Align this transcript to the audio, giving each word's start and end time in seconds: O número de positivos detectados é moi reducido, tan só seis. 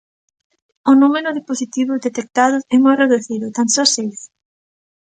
O 0.91 0.93
número 1.01 1.29
de 1.35 1.45
positivos 1.49 2.03
detectados 2.07 2.61
é 2.75 2.77
moi 2.85 2.95
reducido, 3.03 3.53
tan 3.57 3.67
só 3.75 3.83
seis. 3.95 4.19